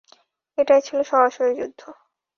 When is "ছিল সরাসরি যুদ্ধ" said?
0.79-1.81